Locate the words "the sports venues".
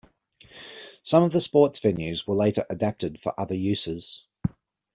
1.31-2.25